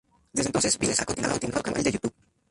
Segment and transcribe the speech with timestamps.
[0.33, 2.13] Desde entonces Vi ha continuado en su canal de YouTube.